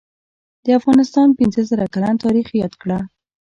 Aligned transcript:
دافغانستان 0.69 1.27
پنځه 1.39 1.61
زره 1.69 1.85
کلن 1.93 2.15
تاریخ 2.23 2.47
یاد 2.61 2.73
کړه 2.81 2.99